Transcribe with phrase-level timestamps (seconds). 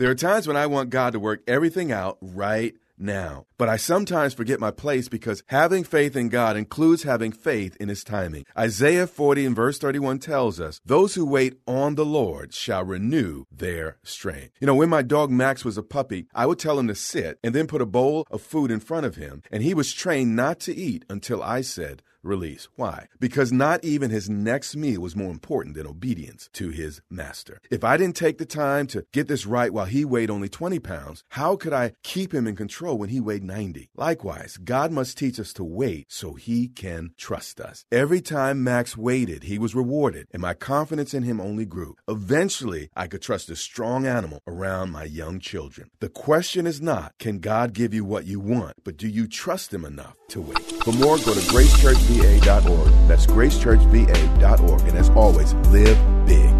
[0.00, 3.44] There are times when I want God to work everything out right now.
[3.60, 7.90] But I sometimes forget my place because having faith in God includes having faith in
[7.90, 8.46] His timing.
[8.56, 13.44] Isaiah 40 and verse 31 tells us, Those who wait on the Lord shall renew
[13.52, 14.54] their strength.
[14.62, 17.38] You know, when my dog Max was a puppy, I would tell him to sit
[17.44, 20.34] and then put a bowl of food in front of him, and he was trained
[20.34, 22.68] not to eat until I said, release.
[22.76, 23.06] Why?
[23.18, 27.60] Because not even his next meal was more important than obedience to his master.
[27.70, 30.78] If I didn't take the time to get this right while he weighed only 20
[30.80, 33.90] pounds, how could I keep him in control when he weighed 90?
[33.96, 37.84] Likewise, God must teach us to wait so he can trust us.
[37.90, 41.96] Every time Max waited, he was rewarded, and my confidence in him only grew.
[42.06, 45.90] Eventually, I could trust a strong animal around my young children.
[46.00, 49.74] The question is not, can God give you what you want, but do you trust
[49.74, 50.60] him enough to wait?
[50.84, 53.08] For more, go to gracechurchva.org.
[53.08, 54.80] That's gracechurchva.org.
[54.82, 56.59] And as always, live big.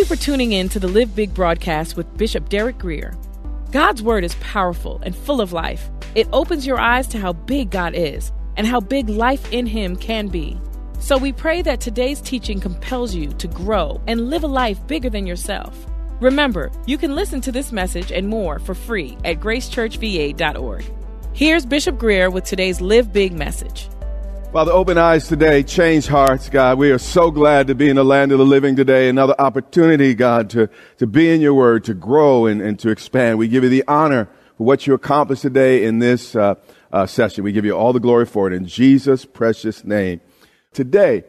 [0.00, 3.14] you for tuning in to the Live Big broadcast with Bishop Derek Grier.
[3.70, 5.90] God's word is powerful and full of life.
[6.14, 9.96] It opens your eyes to how big God is and how big life in Him
[9.96, 10.58] can be.
[11.00, 15.10] So we pray that today's teaching compels you to grow and live a life bigger
[15.10, 15.86] than yourself.
[16.18, 20.84] Remember, you can listen to this message and more for free at gracechurchva.org.
[21.34, 23.90] Here's Bishop Grier with today's Live Big message.
[24.52, 26.76] Father, open eyes today, change hearts, God.
[26.76, 29.08] We are so glad to be in the land of the living today.
[29.08, 30.68] Another opportunity, God, to,
[30.98, 33.38] to be in your word, to grow and, and to expand.
[33.38, 34.28] We give you the honor
[34.58, 36.56] for what you accomplished today in this uh,
[36.92, 37.44] uh, session.
[37.44, 40.20] We give you all the glory for it in Jesus' precious name.
[40.72, 41.22] Today,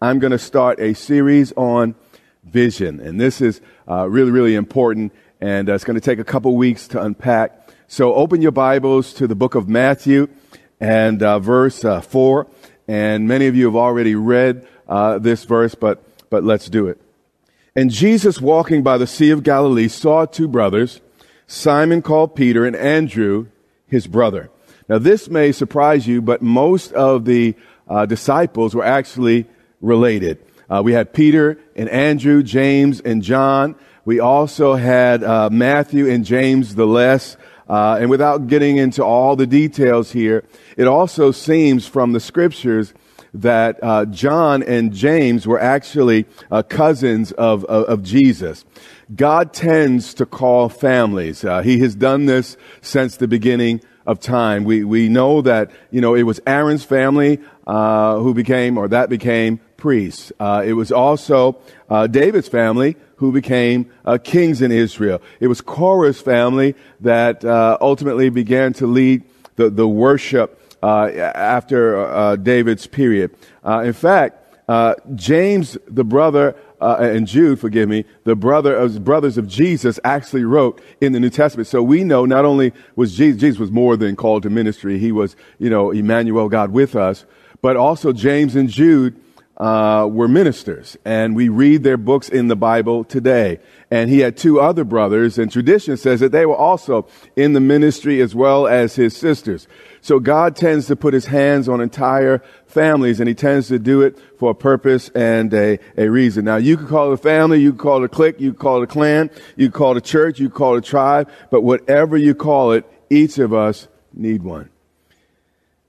[0.00, 1.96] I'm going to start a series on
[2.44, 3.00] vision.
[3.00, 3.60] And this is
[3.90, 5.12] uh, really, really important.
[5.40, 7.72] And uh, it's going to take a couple weeks to unpack.
[7.88, 10.28] So open your Bibles to the book of Matthew
[10.80, 12.46] and uh, verse uh, 4.
[12.88, 16.98] And many of you have already read uh, this verse, but, but let's do it.
[17.76, 21.00] And Jesus, walking by the Sea of Galilee, saw two brothers,
[21.46, 23.46] Simon called Peter and Andrew,
[23.86, 24.50] his brother.
[24.88, 27.54] Now, this may surprise you, but most of the
[27.86, 29.46] uh, disciples were actually
[29.80, 30.38] related.
[30.70, 33.76] Uh, we had Peter and Andrew, James and John.
[34.04, 37.36] We also had uh, Matthew and James the less.
[37.68, 40.44] Uh, and without getting into all the details here,
[40.76, 42.94] it also seems from the scriptures
[43.34, 48.64] that uh, John and James were actually uh, cousins of, of, of, Jesus.
[49.14, 51.44] God tends to call families.
[51.44, 54.64] Uh, he has done this since the beginning of time.
[54.64, 59.10] We, we know that, you know, it was Aaron's family uh, who became, or that
[59.10, 60.32] became priests.
[60.40, 61.58] Uh, it was also
[61.90, 65.20] uh, David's family who became uh, kings in Israel.
[65.40, 69.24] It was Korah's family that uh, ultimately began to lead
[69.56, 73.34] the, the worship uh, after uh, David's period.
[73.64, 74.44] in fact,
[75.16, 80.44] James, the brother uh, and Jude, forgive me, the brother of brothers of Jesus actually
[80.44, 81.66] wrote in the New Testament.
[81.66, 85.10] So we know not only was Jesus, Jesus was more than called to ministry, he
[85.10, 87.24] was, you know, Emmanuel, God with us,
[87.60, 89.20] but also James and Jude
[89.58, 93.58] uh, were ministers, and we read their books in the Bible today.
[93.90, 97.60] And he had two other brothers, and tradition says that they were also in the
[97.60, 99.66] ministry as well as his sisters.
[100.00, 104.02] So God tends to put his hands on entire families, and he tends to do
[104.02, 106.44] it for a purpose and a, a reason.
[106.44, 108.60] Now, you could call it a family, you could call it a clique, you could
[108.60, 110.88] call it a clan, you could call it a church, you could call it a
[110.88, 114.70] tribe, but whatever you call it, each of us need one.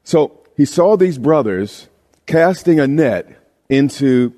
[0.04, 1.88] So he saw these brothers
[2.26, 3.39] casting a net
[3.70, 4.34] into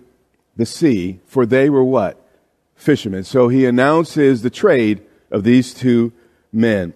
[0.58, 2.18] the sea, for they were what?
[2.76, 3.24] Fishermen.
[3.24, 5.02] So he announces the trade
[5.32, 6.12] of these two
[6.52, 6.94] men.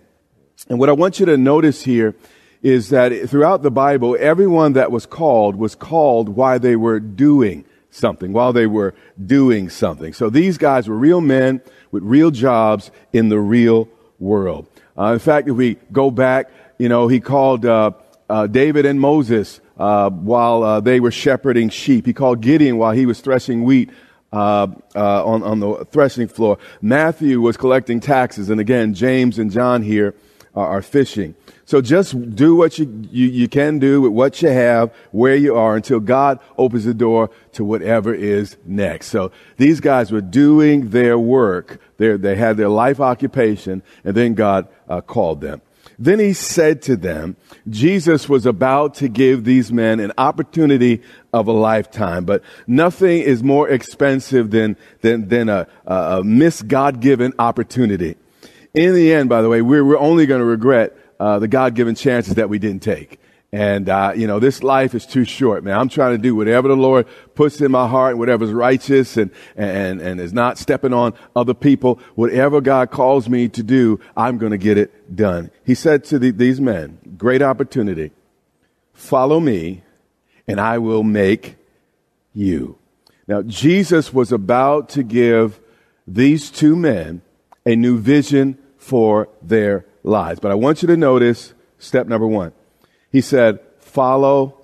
[0.70, 2.16] And what I want you to notice here
[2.62, 7.64] is that throughout the Bible, everyone that was called was called while they were doing
[7.92, 8.94] something, while they were
[9.24, 10.14] doing something.
[10.14, 11.62] So these guys were real men
[11.92, 13.88] with real jobs in the real
[14.20, 14.68] world.
[14.98, 17.92] Uh, in fact, if we go back, you know, he called uh,
[18.30, 22.06] uh, David and Moses uh, while uh, they were shepherding sheep.
[22.06, 23.90] He called Gideon while he was threshing wheat
[24.32, 26.58] uh, on, on the threshing floor.
[26.82, 30.16] Matthew was collecting taxes, and again, James and John here
[30.56, 31.36] are fishing.
[31.66, 35.56] So just do what you, you, you, can do with what you have, where you
[35.56, 39.08] are, until God opens the door to whatever is next.
[39.08, 41.82] So these guys were doing their work.
[41.98, 45.62] They're, they had their life occupation, and then God uh, called them.
[45.98, 47.38] Then he said to them,
[47.70, 51.02] Jesus was about to give these men an opportunity
[51.34, 56.24] of a lifetime, but nothing is more expensive than, than, than a, a,
[56.68, 58.16] God given opportunity.
[58.74, 61.76] In the end, by the way, we're, we're only going to regret uh, the God
[61.76, 63.20] given chances that we didn't take.
[63.56, 65.80] And, uh, you know, this life is too short, man.
[65.80, 69.32] I'm trying to do whatever the Lord puts in my heart, and whatever's righteous and,
[69.56, 72.02] and, and is not stepping on other people.
[72.16, 75.52] Whatever God calls me to do, I'm going to get it done.
[75.64, 78.12] He said to the, these men, great opportunity.
[78.92, 79.84] Follow me
[80.50, 81.56] and I will make
[82.34, 82.78] you.
[83.26, 85.62] Now, Jesus was about to give
[86.06, 87.22] these two men
[87.66, 90.42] a new vision for their lives.
[90.42, 92.52] But I want you to notice step number one.
[93.16, 94.58] He said, follow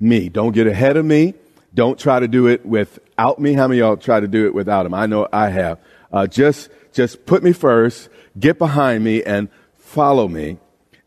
[0.00, 0.30] me.
[0.30, 1.34] Don't get ahead of me.
[1.74, 3.52] Don't try to do it without me.
[3.52, 4.94] How many y'all try to do it without him?
[4.94, 5.78] I know I have.
[6.10, 8.08] Uh, just, just put me first,
[8.40, 10.56] get behind me and follow me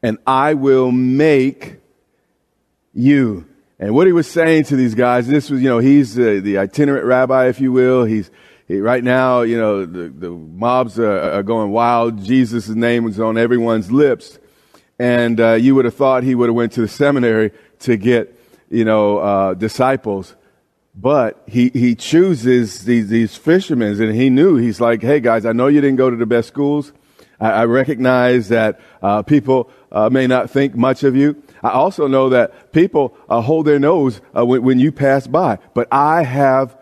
[0.03, 1.77] and I will make
[2.94, 3.47] you.
[3.80, 7.06] And what he was saying to these guys, this was, you know, he's the itinerant
[7.06, 8.06] rabbi, if you will.
[8.06, 8.30] He's,
[8.69, 12.23] right now, you know, the, the mobs are, are, going wild.
[12.23, 14.38] Jesus' name is on everyone's lips.
[14.99, 18.39] And uh, you would have thought he would have went to the seminary to get,
[18.69, 20.35] you know, uh, disciples.
[20.95, 25.51] But he, he chooses these, these fishermen and he knew, he's like, hey guys, I
[25.51, 26.91] know you didn't go to the best schools.
[27.39, 31.41] I, I recognize that uh, people uh, may not think much of you.
[31.61, 35.59] I also know that people uh, hold their nose uh, when, when you pass by.
[35.75, 36.75] But I have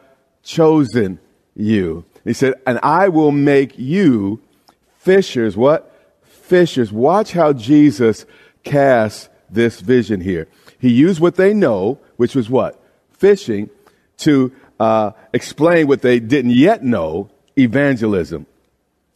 [0.44, 1.20] chosen
[1.54, 2.06] you.
[2.24, 4.42] He said, and I will make you
[4.98, 5.58] fishers.
[5.58, 5.92] What?
[6.46, 6.92] Fishers.
[6.92, 8.26] Watch how Jesus
[8.64, 10.48] casts this vision here.
[10.80, 12.82] He used what they know, which was what?
[13.12, 13.70] Fishing,
[14.18, 18.46] to uh, explain what they didn't yet know, evangelism.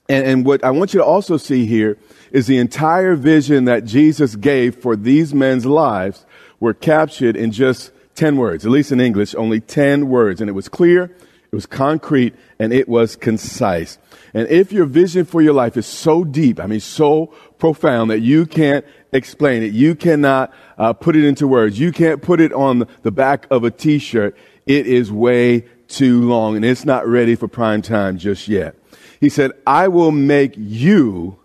[0.07, 1.97] And, and what I want you to also see here
[2.31, 6.25] is the entire vision that Jesus gave for these men's lives
[6.59, 10.41] were captured in just 10 words, at least in English, only 10 words.
[10.41, 11.15] And it was clear,
[11.51, 13.97] it was concrete and it was concise.
[14.33, 18.19] And if your vision for your life is so deep, I mean, so profound that
[18.19, 22.53] you can't explain it, you cannot uh, put it into words, you can't put it
[22.53, 24.37] on the back of a t-shirt,
[24.67, 28.75] it is way too long and it's not ready for prime time just yet.
[29.19, 31.39] He said, I will make you,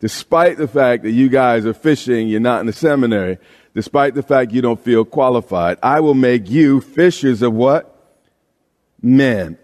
[0.00, 3.38] despite the fact that you guys are fishing, you're not in the seminary,
[3.74, 7.96] despite the fact you don't feel qualified, I will make you fishers of what?
[9.02, 9.58] Men.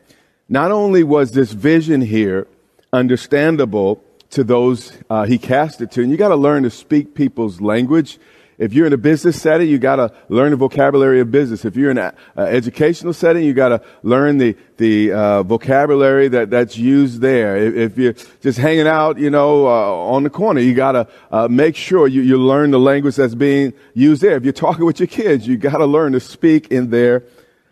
[0.48, 2.46] Not only was this vision here
[2.92, 7.14] understandable to those uh, he cast it to, and you got to learn to speak
[7.14, 8.18] people's language.
[8.58, 11.66] If you're in a business setting, you got to learn the vocabulary of business.
[11.66, 16.48] If you're in an educational setting, you got to learn the the uh, vocabulary that
[16.48, 17.56] that's used there.
[17.56, 21.08] If, if, you're just hanging out, you know, uh, on the corner, you got to
[21.30, 24.36] uh, make sure you, you learn the language that's being used there.
[24.36, 27.24] If you're talking with your kids, you got to learn to speak in their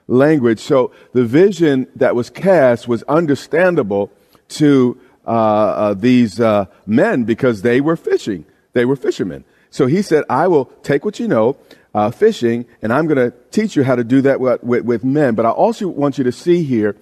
[0.07, 0.61] language.
[0.61, 4.11] So the vision that was cast was understandable
[4.51, 8.45] to uh, uh, these uh, men because they were fishing.
[8.73, 9.45] They were fishermen.
[9.71, 11.57] So he said, I will take what you know,
[11.95, 15.05] uh, fishing, and I'm going to teach you how to do that with, with, with
[15.05, 15.35] men.
[15.35, 16.97] But I also want you to see here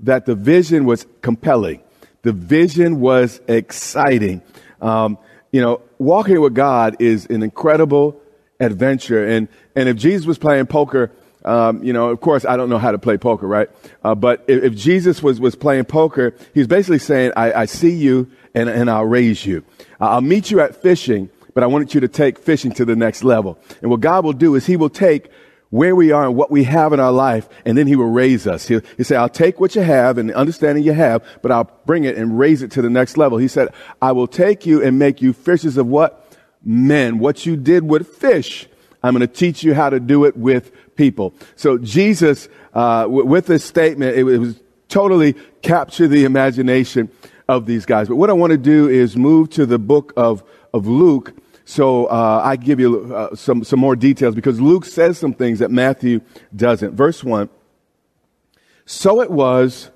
[0.00, 1.80] that the vision was compelling.
[2.22, 4.42] The vision was exciting.
[4.80, 5.18] Um,
[5.52, 8.20] you know, walking with God is an incredible
[8.60, 9.26] adventure.
[9.26, 11.10] And, and if Jesus was playing poker
[11.44, 13.68] um, you know, of course, I don't know how to play poker, right?
[14.04, 17.94] Uh, but if, if, Jesus was, was playing poker, he's basically saying, I, I see
[17.94, 19.64] you and, and I'll raise you.
[20.00, 23.24] I'll meet you at fishing, but I want you to take fishing to the next
[23.24, 23.58] level.
[23.80, 25.30] And what God will do is he will take
[25.72, 28.46] where we are and what we have in our life, and then he will raise
[28.46, 28.68] us.
[28.68, 31.70] He'll, he'll say, I'll take what you have and the understanding you have, but I'll
[31.86, 33.38] bring it and raise it to the next level.
[33.38, 33.72] He said,
[34.02, 36.36] I will take you and make you fishers of what?
[36.62, 37.18] Men.
[37.18, 38.68] What you did with fish,
[39.02, 41.34] I'm going to teach you how to do it with people.
[41.56, 47.10] So Jesus, uh, w- with this statement, it, it was totally capture the imagination
[47.48, 48.08] of these guys.
[48.08, 51.34] But what I want to do is move to the book of, of Luke
[51.64, 55.60] So uh, I give you uh, some, some more details because Luke says some things
[55.60, 56.20] that Matthew
[56.54, 56.94] doesn't.
[56.94, 57.48] Verse 1
[58.84, 59.90] So it was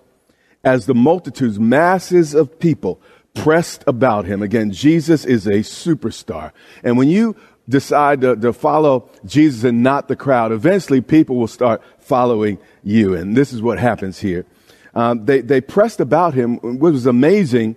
[0.65, 3.01] as the multitudes, masses of people,
[3.35, 4.43] pressed about him.
[4.43, 6.53] Again, Jesus is a superstar.
[6.83, 7.37] And when you
[7.69, 13.15] decide to, to follow Jesus and not the crowd, eventually people will start following you.
[13.15, 14.47] And this is what happens here.
[14.95, 16.57] Um, they, they pressed about him.
[16.59, 17.77] What was amazing,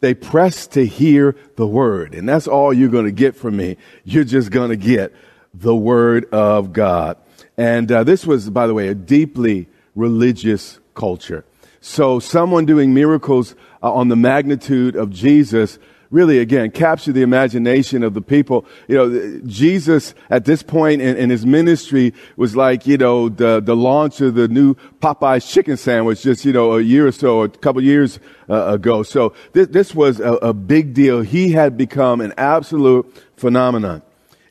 [0.00, 2.14] they pressed to hear the word.
[2.14, 3.76] And that's all you're going to get from me.
[4.04, 5.14] You're just going to get
[5.54, 7.16] the word of God.
[7.56, 11.44] And uh, this was, by the way, a deeply religious culture.
[11.80, 15.78] So someone doing miracles uh, on the magnitude of Jesus
[16.10, 21.16] really again capture the imagination of the people you know jesus at this point in,
[21.16, 25.76] in, his ministry was like you know the, the launch of the new popeye's chicken
[25.76, 29.68] sandwich just you know a year or so a couple years uh, ago so this,
[29.68, 34.02] this was a, a big deal he had become an absolute phenomenon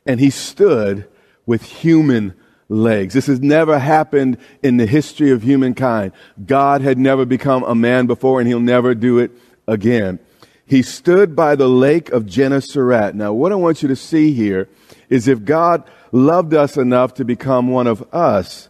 [0.06, 1.06] and he stood
[1.46, 2.34] with human
[2.68, 3.14] legs.
[3.14, 6.12] This has never happened in the history of humankind.
[6.44, 9.30] God had never become a man before and he'll never do it
[9.68, 10.18] again.
[10.66, 13.14] He stood by the lake of Gennesaret.
[13.14, 14.68] Now, what I want you to see here
[15.08, 18.68] is if God loved us enough to become one of us,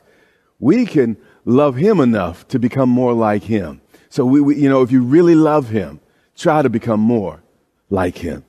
[0.61, 3.81] we can love him enough to become more like him.
[4.11, 6.01] So we, we you know, if you really love him,
[6.37, 7.43] try to become more
[7.89, 8.45] like him.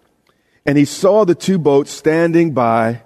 [0.66, 3.04] And he saw the two boats standing by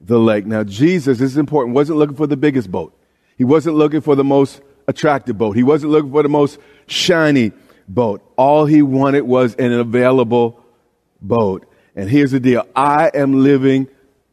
[0.00, 0.46] the lake.
[0.46, 2.98] Now, Jesus, this is important, wasn't looking for the biggest boat.
[3.36, 5.56] He wasn't looking for the most attractive boat.
[5.56, 7.52] He wasn't looking for the most shiny
[7.94, 8.22] boat.
[8.36, 10.62] All he wanted was an available
[11.20, 11.66] boat.
[11.94, 13.88] And here's the deal I am living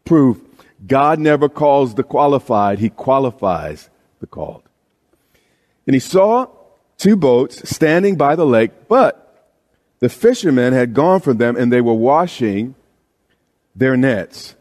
[0.05, 0.39] proof.
[0.85, 3.89] God never calls the qualified, He qualifies
[4.19, 4.63] the called.
[5.85, 6.47] And he saw
[6.97, 9.25] two boats standing by the lake, but
[9.99, 12.75] the fishermen had gone from them and they were washing
[13.75, 14.55] their nets.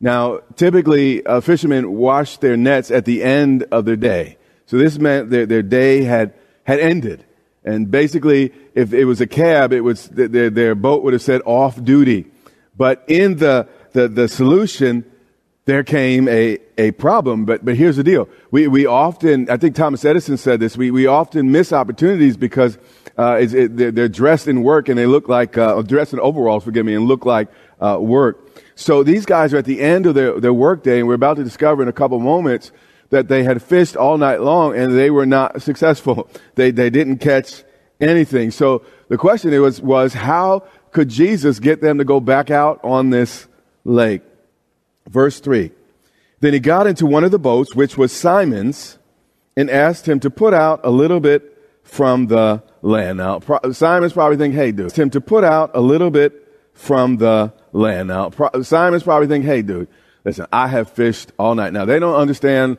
[0.00, 4.38] Now, typically, uh, fishermen wash their nets at the end of their day.
[4.66, 7.24] So this meant their, their day had, had ended.
[7.64, 11.42] And basically, if it was a cab, it was, their, their boat would have said
[11.44, 12.26] off duty.
[12.76, 15.04] But in the, the, the solution,
[15.66, 17.44] there came a, a problem.
[17.44, 18.28] But, but here's the deal.
[18.50, 22.78] We, we often, I think Thomas Edison said this, we, we often miss opportunities because
[23.18, 26.64] uh, it, they're, they're, dressed in work and they look like, uh, dressed in overalls,
[26.64, 27.48] forgive me, and look like
[27.80, 28.48] uh, work.
[28.74, 31.44] So these guys are at the end of their, their workday, and we're about to
[31.44, 32.72] discover in a couple moments
[33.10, 36.28] that they had fished all night long and they were not successful.
[36.56, 37.64] They, they didn't catch
[38.00, 38.50] anything.
[38.50, 43.10] So the question was, was how could Jesus get them to go back out on
[43.10, 43.46] this
[43.84, 44.22] lake?
[45.08, 45.70] Verse 3.
[46.40, 48.98] Then he got into one of the boats, which was Simon's,
[49.56, 53.18] and asked him to put out a little bit from the land.
[53.18, 53.40] Now,
[53.72, 56.32] Simon's probably thinking, hey, dude, him to put out a little bit
[56.72, 58.08] from the land.
[58.08, 58.30] Now,
[58.62, 59.88] Simon's probably thinking, hey, dude,
[60.24, 61.72] listen, I have fished all night.
[61.72, 62.78] Now, they don't understand,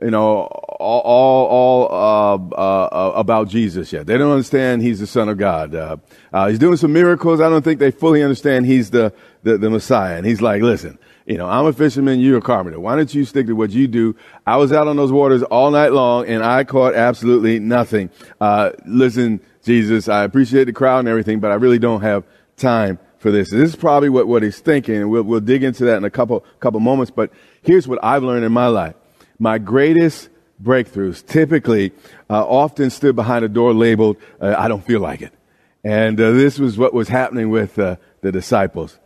[0.00, 4.06] you know, all, all, all uh, uh, about Jesus yet.
[4.06, 5.74] They don't understand he's the Son of God.
[5.74, 5.96] Uh,
[6.32, 7.40] uh, he's doing some miracles.
[7.40, 10.16] I don't think they fully understand he's the, the, the Messiah.
[10.16, 12.80] And he's like, listen, you know, I'm a fisherman, you're a carpenter.
[12.80, 14.16] Why don't you stick to what you do?
[14.46, 18.10] I was out on those waters all night long and I caught absolutely nothing.
[18.40, 22.24] Uh, listen, Jesus, I appreciate the crowd and everything, but I really don't have
[22.56, 23.50] time for this.
[23.50, 26.44] This is probably what, what he's thinking, we'll, we'll dig into that in a couple,
[26.58, 27.12] couple moments.
[27.12, 27.30] But
[27.62, 28.96] here's what I've learned in my life.
[29.42, 30.28] My greatest
[30.62, 31.90] breakthroughs typically
[32.30, 35.34] uh, often stood behind a door labeled, uh, I don't feel like it.
[35.82, 39.00] And uh, this was what was happening with uh, the disciples.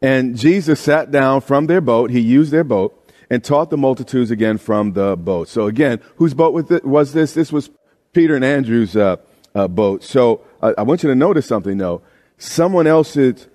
[0.00, 2.10] And Jesus sat down from their boat.
[2.10, 5.48] He used their boat and taught the multitudes again from the boat.
[5.48, 7.34] So again, whose boat was this?
[7.34, 7.68] This was
[8.12, 9.16] Peter and Andrew's uh,
[9.56, 10.04] uh, boat.
[10.04, 12.02] So I want you to notice something though.
[12.38, 13.48] Someone else's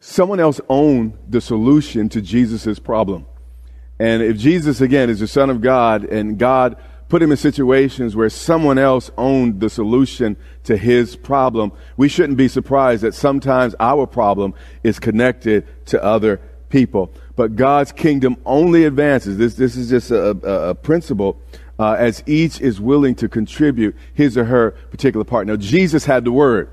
[0.00, 3.24] someone else owned the solution to Jesus' problem.
[4.00, 6.78] And if Jesus, again, is the Son of God and God
[7.10, 12.38] put him in situations where someone else owned the solution to his problem, we shouldn't
[12.38, 16.40] be surprised that sometimes our problem is connected to other
[16.70, 17.12] people.
[17.36, 19.36] But God's kingdom only advances.
[19.36, 21.38] This, this is just a, a, a principle
[21.78, 25.46] uh, as each is willing to contribute his or her particular part.
[25.46, 26.72] Now, Jesus had the word,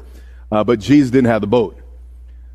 [0.50, 1.78] uh, but Jesus didn't have the boat.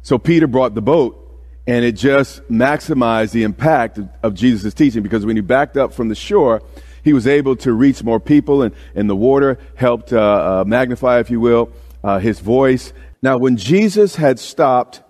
[0.00, 1.22] So Peter brought the boat
[1.66, 5.92] and it just maximized the impact of, of Jesus' teaching because when he backed up
[5.92, 6.62] from the shore,
[7.04, 10.21] he was able to reach more people and, and the water helped uh,
[10.61, 11.71] uh, magnify, if you will,
[12.02, 12.92] uh, his voice.
[13.23, 15.02] Now, when Jesus had stopped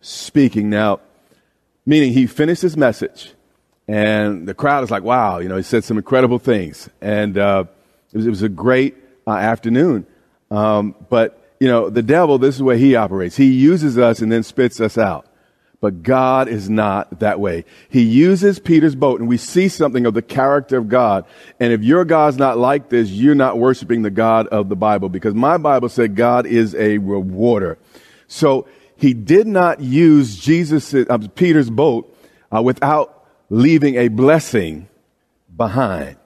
[0.00, 1.00] speaking, now,
[1.84, 3.32] meaning he finished his message
[3.86, 6.90] and the crowd is like, wow, you know, he said some incredible things.
[7.00, 7.64] And uh,
[8.12, 8.96] it, was, it, was, a great
[9.26, 10.06] uh, afternoon.
[10.50, 13.36] Um, but you know, the devil, this is where he operates.
[13.36, 15.27] He uses us and then spits us out.
[15.80, 17.64] But God is not that way.
[17.88, 21.24] He uses Peter's boat and we see something of the character of God.
[21.60, 25.08] And if your God's not like this, you're not worshiping the God of the Bible
[25.08, 27.78] because my Bible said God is a rewarder.
[28.26, 28.66] So
[28.96, 32.12] he did not use Jesus, uh, Peter's boat
[32.54, 34.88] uh, without leaving a blessing
[35.56, 36.16] behind.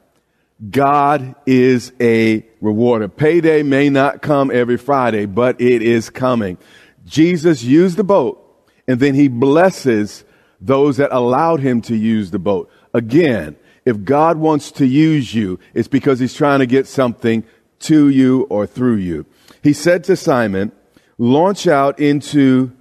[0.70, 3.08] God is a rewarder.
[3.08, 6.56] Payday may not come every Friday, but it is coming.
[7.04, 8.41] Jesus used the boat
[8.86, 10.24] and then he blesses
[10.60, 12.70] those that allowed him to use the boat.
[12.94, 17.44] Again, if God wants to use you, it's because he's trying to get something
[17.80, 19.26] to you or through you.
[19.62, 20.72] He said to Simon,
[21.18, 22.72] launch out into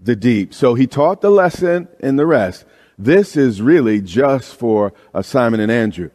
[0.00, 0.54] the deep.
[0.54, 2.64] So he taught the lesson and the rest.
[2.96, 6.10] This is really just for uh, Simon and Andrew.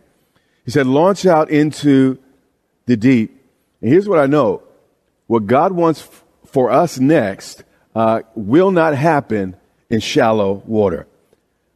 [0.64, 2.18] He said, launch out into
[2.86, 3.36] the deep.
[3.82, 4.64] And here's what I know.
[5.28, 7.64] What God wants f- for us next
[7.96, 9.56] uh, will not happen
[9.90, 11.08] in shallow water.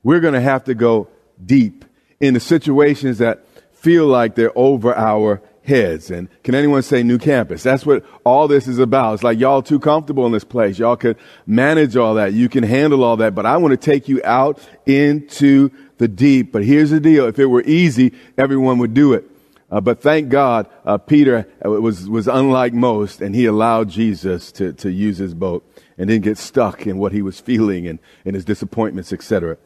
[0.04, 1.08] We're going to have to go
[1.44, 1.86] deep
[2.20, 6.12] in the situations that feel like they're over our heads.
[6.12, 7.64] And can anyone say new campus?
[7.64, 9.16] That's what all this is about.
[9.16, 10.78] It's like y'all too comfortable in this place.
[10.78, 11.16] Y'all can
[11.48, 12.34] manage all that.
[12.34, 13.34] You can handle all that.
[13.34, 16.52] But I want to take you out into the deep.
[16.52, 17.28] But here's the deal.
[17.28, 19.26] If it were easy, everyone would do it.
[19.72, 24.52] Uh, but thank God, uh, Peter uh, was, was unlike most and he allowed Jesus
[24.52, 25.66] to, to use his boat
[25.98, 29.58] and didn't get stuck in what he was feeling and, and his disappointments, etc.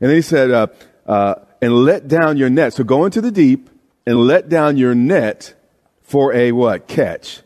[0.00, 0.66] And then he said, uh,
[1.06, 2.72] uh, and let down your net.
[2.72, 3.70] So go into the deep
[4.06, 5.54] and let down your net
[6.02, 6.86] for a what?
[6.88, 7.42] Catch.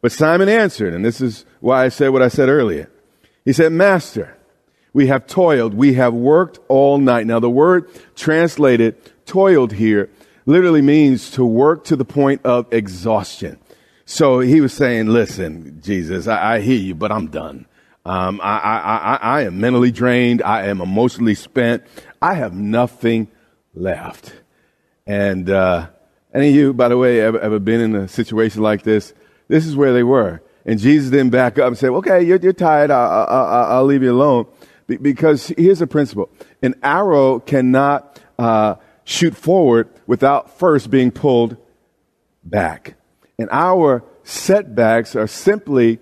[0.00, 2.90] But Simon answered, and this is why I said what I said earlier.
[3.44, 4.36] He said, Master,
[4.92, 7.26] we have toiled, we have worked all night.
[7.26, 10.10] Now the word translated toiled here
[10.46, 13.58] literally means to work to the point of exhaustion.
[14.04, 17.65] So he was saying, listen, Jesus, I, I hear you, but I'm done.
[18.06, 20.40] Um, I, I, I, I am mentally drained.
[20.40, 21.82] I am emotionally spent.
[22.22, 23.26] I have nothing
[23.74, 24.32] left.
[25.08, 25.88] And, uh,
[26.32, 29.12] any of you, by the way, ever, ever been in a situation like this?
[29.48, 30.40] This is where they were.
[30.64, 32.92] And Jesus didn't back up and say, okay, you're, you're tired.
[32.92, 34.46] I'll, I'll, I'll leave you alone.
[34.86, 36.30] Be- because here's the principle.
[36.62, 41.56] An arrow cannot, uh, shoot forward without first being pulled
[42.44, 42.94] back.
[43.36, 45.98] And our setbacks are simply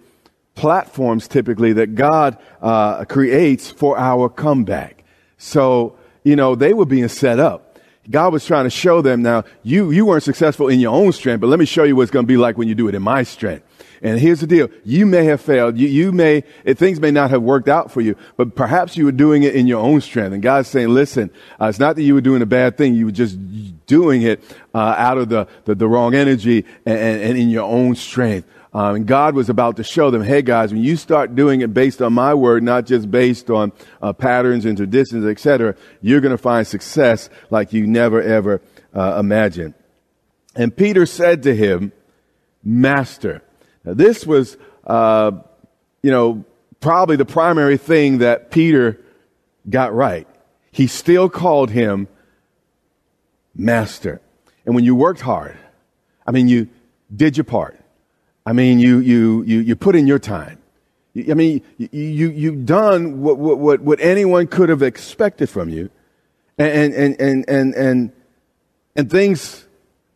[0.54, 5.04] platforms typically that God uh, creates for our comeback.
[5.38, 7.78] So, you know, they were being set up.
[8.10, 11.40] God was trying to show them now, you, you weren't successful in your own strength,
[11.40, 12.94] but let me show you what it's going to be like when you do it
[12.94, 13.64] in my strength.
[14.02, 14.68] And here's the deal.
[14.84, 15.78] You may have failed.
[15.78, 19.12] You, you may, things may not have worked out for you, but perhaps you were
[19.12, 20.34] doing it in your own strength.
[20.34, 22.94] And God's saying, listen, uh, it's not that you were doing a bad thing.
[22.94, 23.38] You were just
[23.86, 27.64] doing it, uh, out of the, the, the, wrong energy and, and, and in your
[27.64, 28.46] own strength.
[28.74, 31.72] Um, and God was about to show them, hey guys, when you start doing it
[31.72, 33.70] based on my word, not just based on
[34.02, 38.60] uh, patterns and traditions, etc., you're going to find success like you never ever
[38.92, 39.74] uh, imagined.
[40.56, 41.92] And Peter said to him,
[42.64, 43.42] Master.
[43.84, 45.32] Now, this was, uh,
[46.02, 46.44] you know,
[46.80, 49.00] probably the primary thing that Peter
[49.68, 50.26] got right.
[50.72, 52.08] He still called him
[53.54, 54.20] master.
[54.66, 55.56] And when you worked hard,
[56.26, 56.68] I mean, you
[57.14, 57.78] did your part.
[58.46, 60.58] I mean, you, you, you, you put in your time.
[61.16, 65.90] I mean, you, you, you've done what, what, what anyone could have expected from you.
[66.58, 68.12] And, and, and, and, and,
[68.96, 69.64] and things,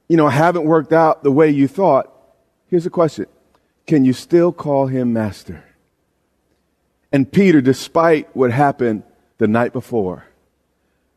[0.09, 2.13] you know, haven't worked out the way you thought.
[2.69, 3.27] Here's the question
[3.87, 5.65] can you still call him master?
[7.11, 9.03] And Peter, despite what happened
[9.39, 10.27] the night before,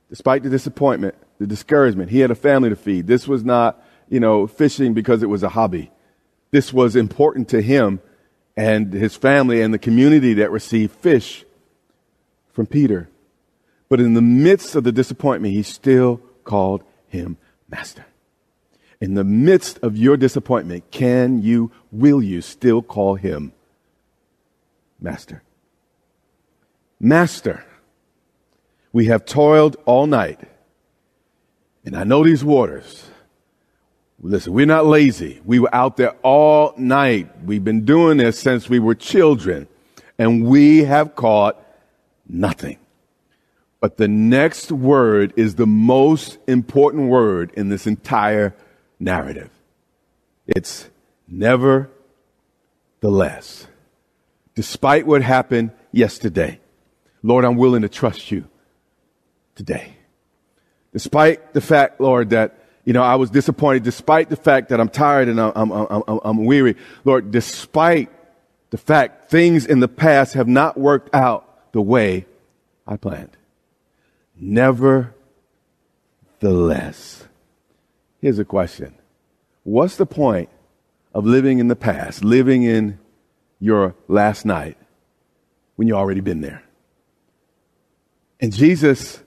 [0.09, 3.07] despite the disappointment, the discouragement, he had a family to feed.
[3.07, 5.91] This was not, you know, fishing because it was a hobby.
[6.51, 8.01] This was important to him
[8.55, 11.45] and his family and the community that received fish
[12.51, 13.09] from Peter.
[13.89, 17.37] But in the midst of the disappointment, he still called him
[17.69, 18.05] master
[19.01, 23.51] in the midst of your disappointment, can you, will you still call him
[24.99, 25.41] Master?
[26.99, 27.65] Master,
[28.93, 30.39] we have toiled all night,
[31.83, 33.03] and I know these waters.
[34.23, 35.41] Listen, we're not lazy.
[35.45, 37.43] We were out there all night.
[37.43, 39.67] We've been doing this since we were children,
[40.19, 41.57] and we have caught
[42.27, 42.77] nothing.
[43.79, 48.55] But the next word is the most important word in this entire
[48.99, 49.49] narrative.
[50.45, 50.87] It's
[51.27, 51.89] never
[52.99, 53.65] the less.
[54.53, 56.59] Despite what happened yesterday,
[57.23, 58.47] Lord, I'm willing to trust you
[59.55, 59.95] today.
[60.93, 64.89] Despite the fact, Lord, that you know, I was disappointed despite the fact that I'm
[64.89, 66.75] tired and I'm, I'm, I'm, I'm, weary.
[67.05, 68.09] Lord, despite
[68.71, 72.25] the fact things in the past have not worked out the way
[72.87, 73.37] I planned.
[74.35, 75.13] Nevertheless,
[78.19, 78.95] here's a question
[79.63, 80.49] What's the point
[81.13, 82.97] of living in the past, living in
[83.59, 84.77] your last night
[85.75, 86.63] when you already been there?
[88.39, 89.21] And Jesus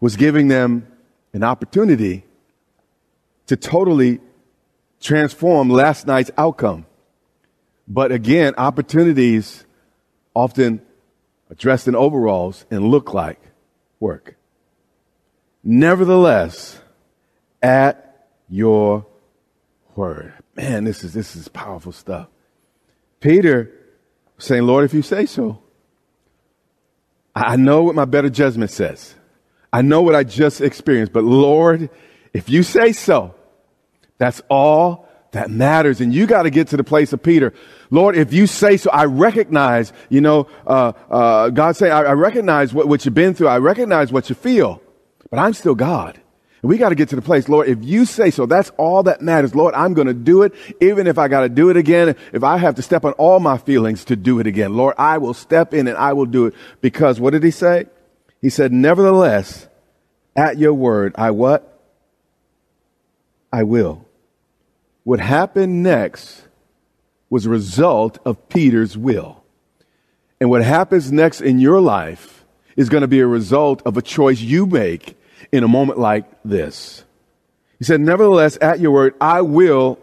[0.00, 0.88] was giving them
[1.32, 2.24] an opportunity
[3.46, 4.20] to totally
[5.00, 6.86] transform last night's outcome.
[7.88, 9.64] But again, opportunities
[10.34, 10.82] often
[11.50, 13.40] are dressed in overalls and look like
[14.00, 14.36] work.
[15.62, 16.80] Nevertheless,
[17.62, 19.06] at your
[19.94, 20.32] word.
[20.54, 22.28] Man, this is this is powerful stuff.
[23.20, 23.72] Peter
[24.38, 25.62] saying, Lord, if you say so.
[27.34, 29.14] I know what my better judgment says.
[29.72, 31.90] I know what I just experienced, but Lord,
[32.32, 33.34] if you say so,
[34.18, 36.00] that's all that matters.
[36.00, 37.52] And you got to get to the place of Peter.
[37.90, 42.12] Lord, if you say so, I recognize, you know, uh, uh, God saying, I, I
[42.12, 43.48] recognize what, what you've been through.
[43.48, 44.80] I recognize what you feel,
[45.30, 46.20] but I'm still God.
[46.62, 49.02] And we got to get to the place, Lord, if you say so, that's all
[49.04, 49.54] that matters.
[49.54, 52.16] Lord, I'm going to do it, even if I got to do it again.
[52.32, 55.18] If I have to step on all my feelings to do it again, Lord, I
[55.18, 56.54] will step in and I will do it.
[56.80, 57.86] Because what did he say?
[58.40, 59.68] He said, nevertheless,
[60.34, 61.72] at your word, I what?
[63.52, 64.05] I will.
[65.06, 66.48] What happened next
[67.30, 69.44] was a result of Peter's will.
[70.40, 74.02] And what happens next in your life is going to be a result of a
[74.02, 75.16] choice you make
[75.52, 77.04] in a moment like this.
[77.78, 80.00] He said, Nevertheless, at your word, I will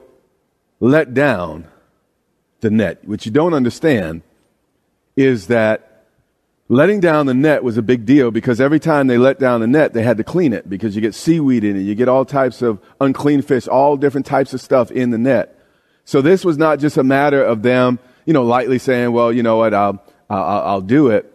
[0.80, 1.68] let down
[2.62, 3.04] the net.
[3.04, 4.22] What you don't understand
[5.18, 5.93] is that
[6.70, 9.68] letting down the net was a big deal because every time they let down the
[9.68, 11.82] net, they had to clean it because you get seaweed in it.
[11.82, 15.60] You get all types of unclean fish, all different types of stuff in the net.
[16.06, 19.44] So this was not just a matter of them, you know, lightly saying, well, you
[19.44, 21.30] know what, I'll, I'll, I'll do it.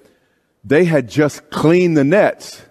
[0.64, 2.62] They had just cleaned the nets.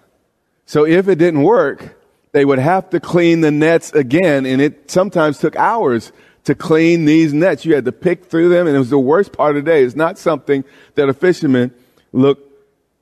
[0.66, 1.98] So if it didn't work,
[2.32, 4.46] they would have to clean the nets again.
[4.46, 6.12] And it sometimes took hours
[6.44, 7.64] to clean these nets.
[7.64, 8.66] You had to pick through them.
[8.66, 9.82] And it was the worst part of the day.
[9.82, 11.72] It's not something that a fisherman
[12.12, 12.47] looked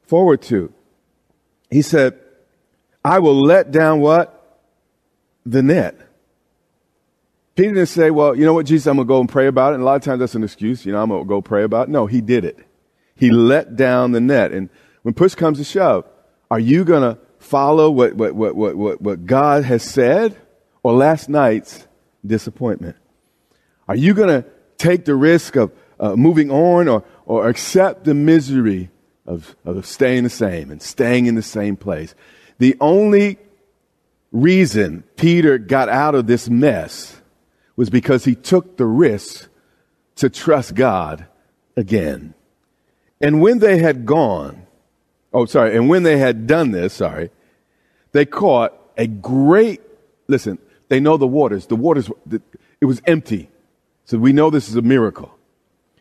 [0.06, 0.72] forward to.
[1.70, 2.18] He said,
[3.04, 4.32] I will let down what?
[5.44, 6.00] The net.
[7.54, 9.72] Peter didn't say, well, you know what, Jesus, I'm going to go and pray about
[9.72, 9.76] it.
[9.76, 10.84] And a lot of times that's an excuse.
[10.84, 11.90] You know, I'm going to go pray about it.
[11.90, 12.58] No, he did it.
[13.14, 14.52] He let down the net.
[14.52, 14.68] And
[15.02, 16.04] when push comes to shove,
[16.50, 20.36] are you going to follow what, what, what, what, what, what God has said
[20.82, 21.86] or last night's
[22.24, 22.96] disappointment?
[23.88, 28.14] Are you going to take the risk of uh, moving on or, or accept the
[28.14, 28.90] misery
[29.26, 32.14] of, of staying the same and staying in the same place?
[32.58, 33.38] The only
[34.32, 37.20] reason Peter got out of this mess
[37.76, 39.48] was because he took the risk
[40.16, 41.26] to trust God
[41.76, 42.34] again.
[43.20, 44.66] And when they had gone,
[45.32, 47.30] oh, sorry, and when they had done this, sorry,
[48.12, 49.80] they caught a great,
[50.26, 50.58] listen,
[50.88, 51.66] they know the waters.
[51.66, 52.10] The waters,
[52.80, 53.50] it was empty.
[54.04, 55.36] So we know this is a miracle.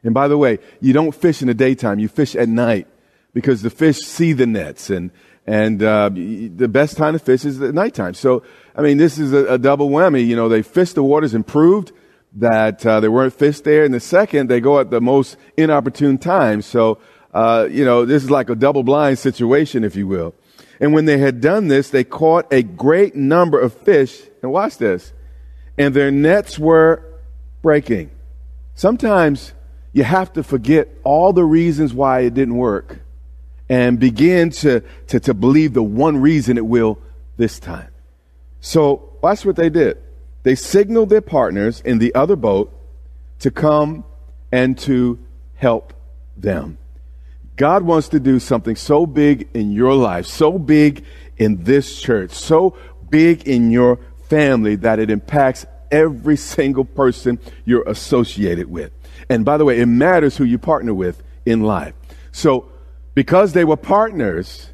[0.04, 2.88] And by the way, you don't fish in the daytime, you fish at night
[3.36, 5.12] because the fish see the nets and,
[5.46, 8.14] and uh, the best time to fish is at nighttime.
[8.14, 8.44] So,
[8.74, 10.26] I mean, this is a, a double whammy.
[10.26, 11.92] You know, they fished the waters and proved
[12.38, 13.84] that uh, there weren't fish there.
[13.84, 16.62] And the second, they go at the most inopportune time.
[16.62, 16.98] So,
[17.34, 20.34] uh, you know, this is like a double blind situation, if you will.
[20.80, 24.22] And when they had done this, they caught a great number of fish.
[24.42, 25.12] And watch this.
[25.78, 27.04] And their nets were
[27.62, 28.12] breaking.
[28.76, 29.52] Sometimes
[29.92, 33.02] you have to forget all the reasons why it didn't work
[33.70, 37.00] and begin to, to, to believe the one reason it will
[37.38, 37.90] this time.
[38.60, 39.98] So watch what they did.
[40.44, 42.72] They signaled their partners in the other boat
[43.40, 44.04] to come
[44.52, 45.20] and to
[45.56, 45.94] help
[46.38, 46.78] them.
[47.56, 51.06] God wants to do something so big in your life, so big
[51.38, 52.78] in this church, so
[53.10, 54.00] big in your
[54.30, 58.92] family that it impacts every single person you're associated with.
[59.30, 61.94] And by the way, it matters who you partner with in life.
[62.32, 62.70] So
[63.16, 64.70] because they were partners,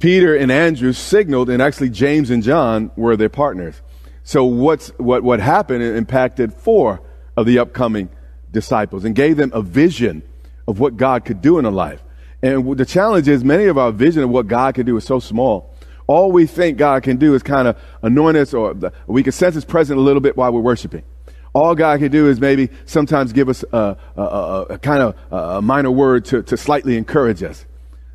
[0.00, 3.80] Peter and Andrew signaled, and actually James and John were their partners.
[4.24, 7.00] So what's, what, what happened impacted four
[7.36, 8.10] of the upcoming
[8.50, 10.22] disciples and gave them a vision
[10.68, 12.02] of what God could do in a life.
[12.42, 15.20] And the challenge is many of our vision of what God can do is so
[15.20, 15.72] small.
[16.08, 18.74] All we think God can do is kind of anoint us or
[19.06, 21.04] we can sense his presence a little bit while we're worshiping.
[21.54, 25.16] All God can do is maybe sometimes give us a, a, a, a kind of
[25.30, 27.66] a minor word to, to slightly encourage us.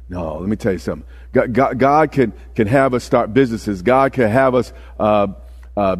[0.09, 1.07] No, let me tell you something.
[1.33, 3.81] God, God, God, can, can have us start businesses.
[3.81, 5.27] God can have us uh,
[5.75, 5.97] uh,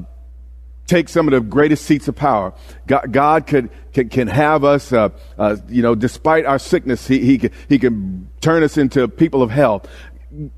[0.87, 2.53] take some of the greatest seats of power.
[2.87, 7.37] God, God can, can have us, uh, uh, you know, despite our sickness, he, he,
[7.37, 9.87] can, he can turn us into people of health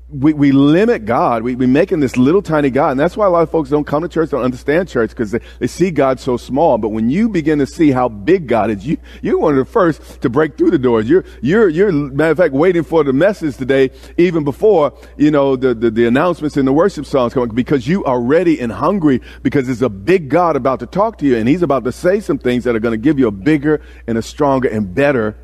[0.08, 1.42] we, we limit God.
[1.44, 2.90] We, we make him this little tiny God.
[2.90, 5.30] And that's why a lot of folks don't come to church, don't understand church, because
[5.30, 6.76] they, they see God so small.
[6.76, 9.70] But when you begin to see how big God is, you, you're one of the
[9.70, 11.08] first to break through the doors.
[11.08, 15.54] You're, you're, you're, matter of fact, waiting for the message today, even before, you know,
[15.54, 19.20] the, the, the announcements and the worship songs coming, because you are ready and hungry
[19.42, 22.18] because there's a big God about to talk to you and he's about to say
[22.20, 25.36] some things that are going to give you a bigger and a stronger and better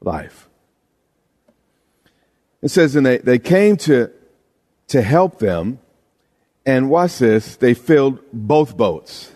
[0.00, 0.48] life.
[2.62, 4.10] It says, and they, they came to,
[4.88, 5.80] to help them.
[6.64, 9.32] And watch this, they filled both boats.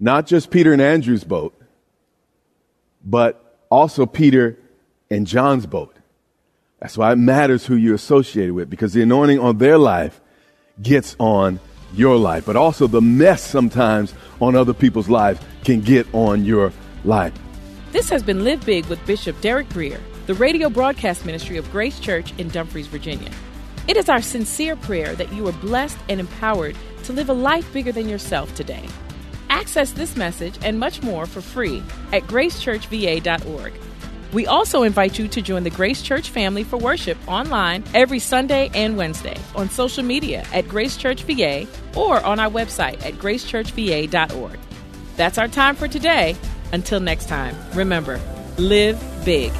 [0.00, 1.54] Not just Peter and Andrew's boat,
[3.04, 4.58] but also Peter
[5.08, 5.96] and John's boat.
[6.80, 10.20] That's why it matters who you're associated with because the anointing on their life
[10.82, 11.60] gets on
[11.92, 12.46] your life.
[12.46, 16.72] But also the mess sometimes on other people's lives can get on your
[17.04, 17.34] life.
[17.92, 21.98] This has been Live Big with Bishop Derek Grier the radio broadcast ministry of Grace
[21.98, 23.30] Church in Dumfries, Virginia.
[23.88, 27.72] It is our sincere prayer that you are blessed and empowered to live a life
[27.72, 28.86] bigger than yourself today.
[29.48, 33.72] Access this message and much more for free at gracechurchva.org.
[34.32, 38.70] We also invite you to join the Grace Church family for worship online every Sunday
[38.74, 44.58] and Wednesday on social media at Grace Church VA or on our website at gracechurchva.org.
[45.16, 46.36] That's our time for today.
[46.72, 48.20] Until next time, remember,
[48.56, 49.52] live big.